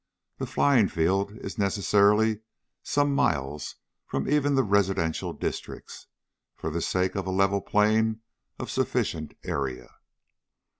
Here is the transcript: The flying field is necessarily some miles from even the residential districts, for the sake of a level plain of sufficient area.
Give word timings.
The 0.39 0.47
flying 0.47 0.87
field 0.87 1.31
is 1.37 1.59
necessarily 1.59 2.39
some 2.81 3.13
miles 3.13 3.75
from 4.07 4.27
even 4.27 4.55
the 4.55 4.63
residential 4.63 5.31
districts, 5.31 6.07
for 6.55 6.71
the 6.71 6.81
sake 6.81 7.13
of 7.13 7.27
a 7.27 7.29
level 7.31 7.61
plain 7.61 8.21
of 8.57 8.71
sufficient 8.71 9.35
area. 9.43 9.91